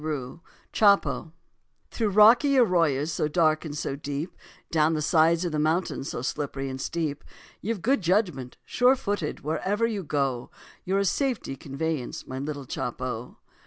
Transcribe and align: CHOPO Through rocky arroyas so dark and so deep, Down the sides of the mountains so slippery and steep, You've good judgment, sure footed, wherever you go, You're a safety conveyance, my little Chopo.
CHOPO 0.73 1.31
Through 1.91 2.09
rocky 2.09 2.57
arroyas 2.57 3.11
so 3.11 3.27
dark 3.27 3.63
and 3.63 3.77
so 3.77 3.95
deep, 3.95 4.35
Down 4.71 4.95
the 4.95 4.99
sides 5.03 5.45
of 5.45 5.51
the 5.51 5.59
mountains 5.59 6.09
so 6.09 6.23
slippery 6.23 6.69
and 6.69 6.81
steep, 6.81 7.23
You've 7.61 7.83
good 7.83 8.01
judgment, 8.01 8.57
sure 8.65 8.95
footed, 8.95 9.41
wherever 9.41 9.85
you 9.85 10.03
go, 10.03 10.49
You're 10.85 10.97
a 10.97 11.05
safety 11.05 11.55
conveyance, 11.55 12.25
my 12.25 12.39
little 12.39 12.65
Chopo. 12.65 13.37